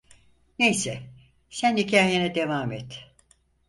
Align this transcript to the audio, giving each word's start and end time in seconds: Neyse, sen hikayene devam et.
Neyse, 0.59 0.99
sen 1.49 1.77
hikayene 1.77 2.35
devam 2.35 2.71
et. 2.71 3.07